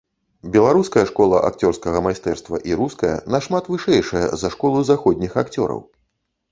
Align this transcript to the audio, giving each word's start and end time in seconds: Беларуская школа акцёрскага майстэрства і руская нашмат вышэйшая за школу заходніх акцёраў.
Беларуская 0.53 1.03
школа 1.09 1.41
акцёрскага 1.49 2.01
майстэрства 2.07 2.63
і 2.71 2.81
руская 2.81 3.15
нашмат 3.37 3.73
вышэйшая 3.75 4.27
за 4.45 4.53
школу 4.59 4.79
заходніх 4.91 5.31
акцёраў. 5.45 5.89